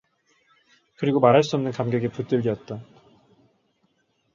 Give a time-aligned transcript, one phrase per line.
[0.97, 2.83] 그리고 말할 수 없는 감격에 붙들리었다.